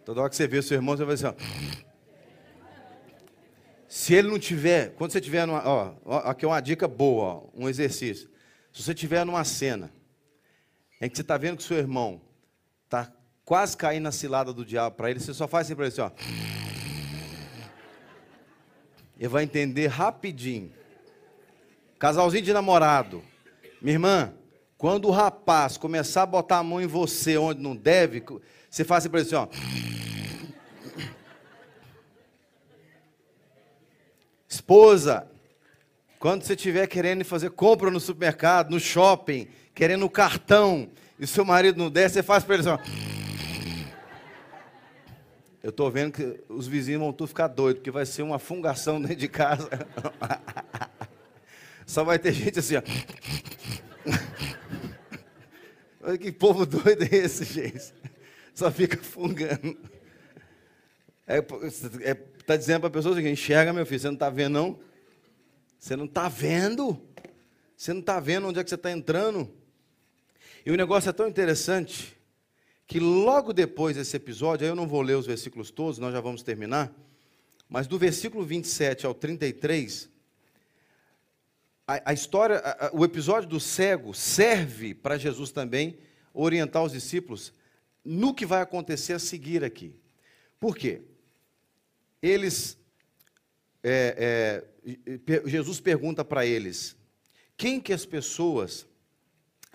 [0.04, 1.28] Toda hora que você vê seu irmão, você vai assim,
[3.88, 5.94] se ele não tiver, quando você tiver numa, ó,
[6.26, 8.28] aqui é uma dica boa, ó, um exercício.
[8.74, 9.92] Se você tiver numa cena
[11.00, 12.20] em que você está vendo que seu irmão
[12.86, 13.14] está
[13.46, 16.02] quase caindo na cilada do diabo para ele, você só faz assim para ele assim,
[16.02, 16.10] ó.
[19.20, 20.77] Ele vai entender rapidinho.
[22.00, 23.24] Casalzinho de namorado.
[23.82, 24.34] Minha irmã,
[24.78, 28.24] quando o rapaz começar a botar a mão em você onde não deve,
[28.70, 29.48] você faz assim para ele assim, ó.
[34.48, 35.28] Esposa,
[36.20, 41.44] quando você estiver querendo fazer compra no supermercado, no shopping, querendo o cartão, e seu
[41.44, 42.82] marido não der, você faz para ele assim,
[45.64, 49.02] eu estou vendo que os vizinhos vão tudo ficar doidos, porque vai ser uma fungação
[49.02, 49.70] dentro de casa.
[51.88, 52.82] Só vai ter gente assim, ó.
[56.02, 57.94] Olha que povo doido é esse, gente?
[58.54, 59.78] Só fica fungando.
[61.26, 61.38] É,
[62.02, 62.14] é,
[62.46, 64.80] tá dizendo para a pessoa assim, enxerga, meu filho, você não está vendo, não?
[65.80, 67.02] Você não está vendo?
[67.76, 69.50] Você não está vendo onde é que você está entrando?
[70.66, 72.18] E o negócio é tão interessante
[72.86, 76.20] que logo depois desse episódio, aí eu não vou ler os versículos todos, nós já
[76.20, 76.94] vamos terminar,
[77.70, 80.10] mas do versículo 27 ao 33,
[81.88, 85.98] a, a história, a, o episódio do cego serve para Jesus também
[86.34, 87.54] orientar os discípulos
[88.04, 89.96] no que vai acontecer a seguir aqui.
[90.60, 91.02] Por quê?
[92.22, 92.78] Eles,
[93.84, 96.96] é, é, Jesus pergunta para eles,
[97.56, 98.86] quem que as pessoas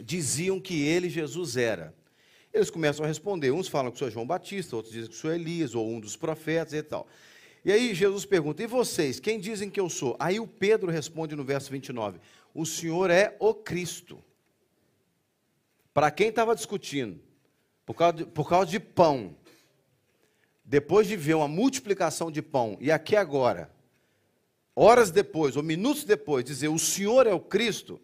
[0.00, 1.94] diziam que ele, Jesus, era?
[2.52, 3.50] Eles começam a responder.
[3.50, 5.98] Uns falam que o é João Batista, outros dizem que o é Elias, ou um
[5.98, 7.08] dos profetas e tal.
[7.64, 10.16] E aí Jesus pergunta: E vocês, quem dizem que eu sou?
[10.18, 12.18] Aí o Pedro responde no verso 29:
[12.54, 14.22] O senhor é o Cristo.
[15.94, 17.20] Para quem estava discutindo,
[17.84, 19.36] por causa, de, por causa de pão,
[20.64, 23.70] depois de ver uma multiplicação de pão, e aqui agora,
[24.74, 28.00] horas depois, ou minutos depois, dizer: O senhor é o Cristo.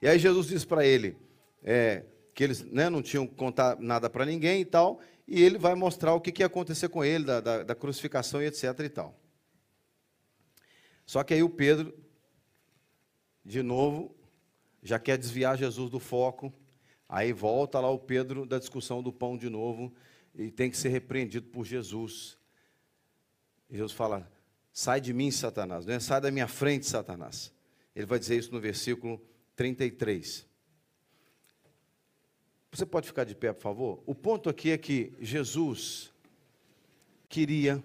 [0.00, 1.16] E aí Jesus diz para ele:
[1.62, 5.74] é, que eles né, não tinham contar nada para ninguém e tal, e ele vai
[5.74, 8.88] mostrar o que, que ia acontecer com ele, da, da, da crucificação e etc e
[8.88, 9.18] tal.
[11.06, 11.94] Só que aí o Pedro,
[13.44, 14.14] de novo,
[14.82, 16.52] já quer desviar Jesus do foco,
[17.08, 19.94] aí volta lá o Pedro da discussão do pão de novo,
[20.34, 22.36] e tem que ser repreendido por Jesus.
[23.70, 24.30] Jesus fala:
[24.72, 26.00] sai de mim, Satanás, não é?
[26.00, 27.52] sai da minha frente, Satanás.
[27.94, 29.22] Ele vai dizer isso no versículo
[29.54, 30.53] 33.
[32.74, 34.02] Você pode ficar de pé, por favor?
[34.04, 36.12] O ponto aqui é que Jesus
[37.28, 37.80] queria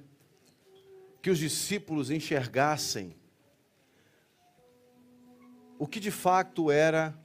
[1.21, 3.15] que os discípulos enxergassem
[5.77, 7.15] o que de fato era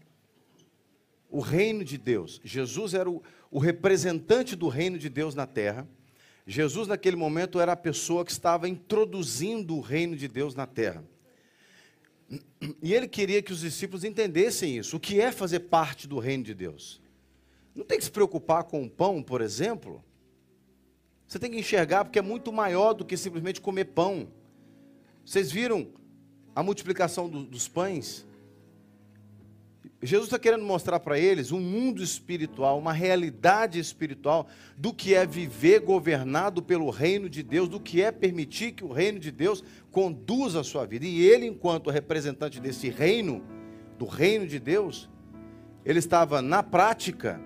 [1.31, 2.39] o reino de Deus.
[2.45, 5.89] Jesus era o, o, representante do reino de Deus na terra.
[6.47, 11.03] Jesus, naquele momento, era a pessoa que estava introduzindo o reino de Deus na terra.
[12.83, 14.99] E ele queria que os discípulos entendessem isso.
[14.99, 17.03] O que é fazer parte do reino de Deus?
[17.75, 20.03] Não tem que se preocupar com o pão, por exemplo.
[21.27, 24.29] Você tem que enxergar porque é muito maior do que simplesmente comer pão.
[25.25, 25.89] Vocês viram
[26.55, 28.27] a multiplicação do, dos pães?
[30.03, 34.47] Jesus está querendo mostrar para eles um mundo espiritual, uma realidade espiritual
[34.77, 38.93] do que é viver governado pelo reino de Deus, do que é permitir que o
[38.93, 41.07] reino de Deus conduza a sua vida.
[41.07, 43.43] E ele, enquanto representante desse reino,
[43.99, 45.09] do reino de Deus,
[45.87, 47.41] ele estava na prática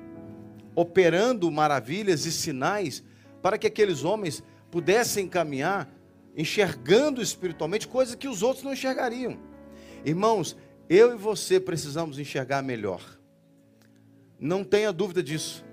[0.79, 3.03] operando maravilhas e sinais
[3.43, 5.93] para que aqueles homens pudessem caminhar
[6.37, 9.37] enxergando espiritualmente coisas que os outros não enxergariam.
[10.05, 10.57] Irmãos,
[10.89, 13.03] eu e você precisamos enxergar melhor.
[14.39, 15.64] Não tenha dúvida disso.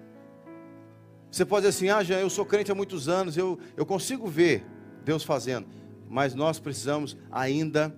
[1.30, 4.28] Você pode dizer assim, ah, Jean, eu sou crente há muitos anos, eu, eu consigo
[4.28, 4.66] ver
[5.04, 5.68] Deus fazendo.
[6.10, 7.96] Mas nós precisamos ainda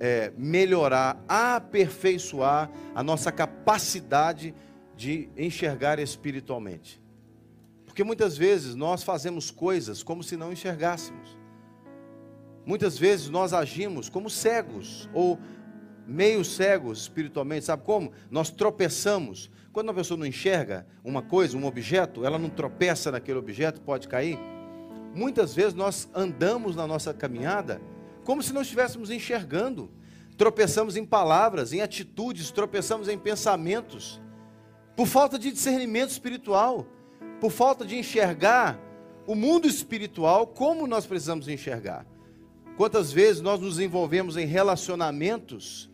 [0.00, 4.66] é, melhorar, aperfeiçoar a nossa capacidade de
[5.36, 7.00] enxergar espiritualmente.
[7.84, 11.36] Porque muitas vezes nós fazemos coisas como se não enxergássemos.
[12.64, 15.38] Muitas vezes nós agimos como cegos ou
[16.06, 18.12] meio cegos espiritualmente, sabe como?
[18.30, 19.50] Nós tropeçamos.
[19.72, 24.08] Quando uma pessoa não enxerga uma coisa, um objeto, ela não tropeça naquele objeto, pode
[24.08, 24.38] cair.
[25.14, 27.80] Muitas vezes nós andamos na nossa caminhada
[28.24, 29.90] como se não estivéssemos enxergando.
[30.36, 34.20] Tropeçamos em palavras, em atitudes, tropeçamos em pensamentos,
[34.96, 36.86] por falta de discernimento espiritual,
[37.40, 38.80] por falta de enxergar
[39.26, 42.06] o mundo espiritual como nós precisamos enxergar.
[42.76, 45.90] Quantas vezes nós nos envolvemos em relacionamentos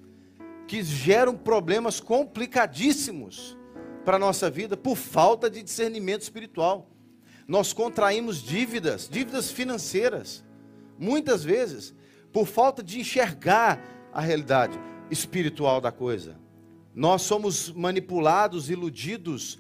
[0.66, 3.58] que geram problemas complicadíssimos
[4.04, 6.88] para a nossa vida por falta de discernimento espiritual.
[7.46, 10.44] Nós contraímos dívidas, dívidas financeiras,
[10.98, 11.94] muitas vezes,
[12.32, 13.82] por falta de enxergar
[14.12, 14.78] a realidade
[15.10, 16.41] espiritual da coisa.
[16.94, 19.58] Nós somos manipulados, iludidos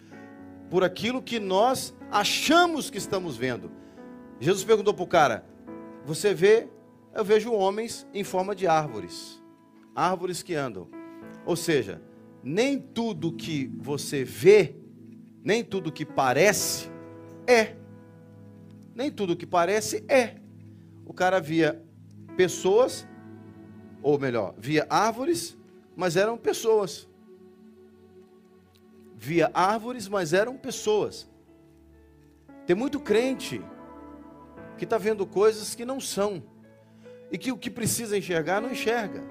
[0.70, 3.70] por aquilo que nós achamos que estamos vendo.
[4.40, 5.46] Jesus perguntou para o cara:
[6.04, 6.68] Você vê?
[7.14, 9.42] Eu vejo homens em forma de árvores,
[9.94, 10.88] árvores que andam.
[11.44, 12.00] Ou seja,
[12.42, 14.76] nem tudo que você vê,
[15.44, 16.90] nem tudo que parece
[17.46, 17.76] é.
[18.94, 20.36] Nem tudo que parece é.
[21.04, 21.82] O cara via
[22.36, 23.06] pessoas,
[24.02, 25.56] ou melhor, via árvores,
[25.94, 27.08] mas eram pessoas.
[29.24, 31.30] Via árvores, mas eram pessoas.
[32.66, 33.62] Tem muito crente
[34.76, 36.42] que está vendo coisas que não são,
[37.30, 39.22] e que o que precisa enxergar não enxerga.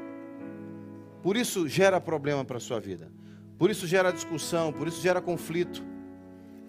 [1.21, 3.11] Por isso gera problema para a sua vida.
[3.57, 5.83] Por isso gera discussão, por isso gera conflito.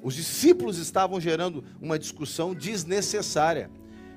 [0.03, 3.71] Os discípulos estavam gerando uma discussão desnecessária,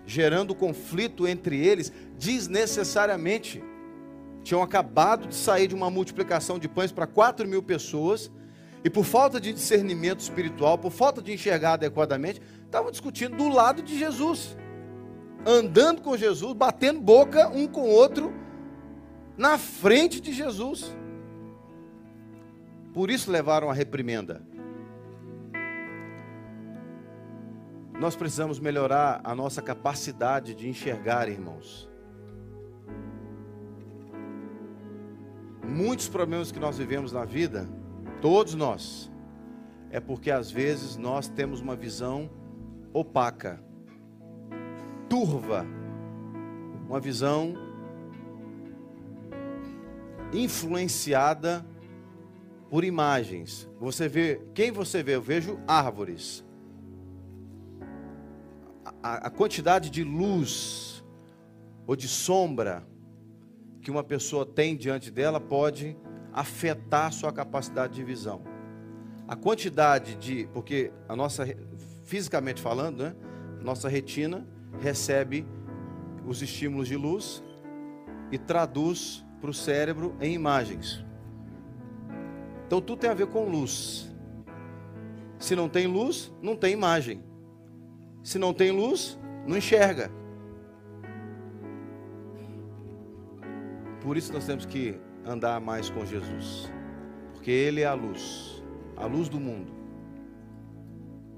[0.04, 3.64] gerando conflito entre eles desnecessariamente.
[4.44, 8.32] Tinham acabado de sair de uma multiplicação de pães para 4 mil pessoas,
[8.86, 13.82] e por falta de discernimento espiritual, por falta de enxergar adequadamente, estavam discutindo do lado
[13.82, 14.56] de Jesus,
[15.44, 18.32] andando com Jesus, batendo boca um com o outro
[19.36, 20.96] na frente de Jesus.
[22.94, 24.44] Por isso levaram a reprimenda.
[28.00, 31.90] Nós precisamos melhorar a nossa capacidade de enxergar, irmãos.
[35.64, 37.68] Muitos problemas que nós vivemos na vida,
[38.22, 39.12] todos nós,
[39.90, 42.30] é porque às vezes nós temos uma visão
[42.94, 43.64] opaca,
[45.10, 45.66] turva,
[46.88, 47.54] uma visão
[50.34, 51.66] influenciada
[52.70, 53.70] por imagens.
[53.80, 55.16] Você vê, quem você vê?
[55.16, 56.44] Eu vejo árvores.
[59.02, 61.04] A, a, quantidade de luz
[61.88, 62.86] ou de sombra
[63.82, 65.96] que uma pessoa tem diante dela pode
[66.36, 68.42] afetar sua capacidade de visão.
[69.26, 71.46] A quantidade de, porque a nossa
[72.04, 73.16] fisicamente falando, né,
[73.62, 74.46] nossa retina
[74.82, 75.48] recebe
[76.28, 77.42] os estímulos de luz
[78.32, 81.04] e traduz para o cérebro em imagens.
[82.68, 84.14] Então tudo tem a ver com luz.
[85.40, 87.24] Se não tem luz, não tem imagem.
[88.22, 89.18] Se não tem luz,
[89.48, 90.12] não enxerga.
[94.02, 96.72] Por isso nós temos que andar mais com Jesus.
[97.34, 98.64] Porque Ele é a luz,
[98.96, 99.74] a luz do mundo.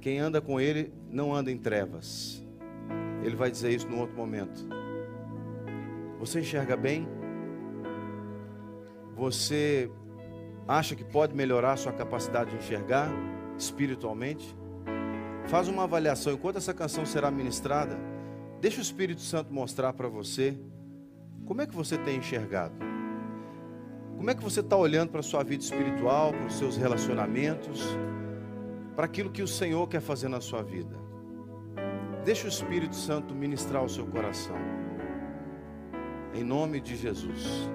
[0.01, 2.45] Quem anda com Ele não anda em trevas.
[3.23, 4.67] Ele vai dizer isso num outro momento.
[6.19, 7.07] Você enxerga bem?
[9.15, 9.89] Você
[10.67, 13.09] acha que pode melhorar a sua capacidade de enxergar
[13.57, 14.55] espiritualmente?
[15.47, 17.97] Faz uma avaliação enquanto essa canção será ministrada.
[18.59, 20.57] Deixa o Espírito Santo mostrar para você
[21.45, 22.86] como é que você tem enxergado.
[24.17, 27.85] Como é que você está olhando para a sua vida espiritual, para os seus relacionamentos,
[28.97, 30.97] para aquilo que o Senhor quer fazer na sua vida.
[32.25, 34.57] Deixa o Espírito Santo ministrar o seu coração.
[36.33, 37.69] Em nome de Jesus.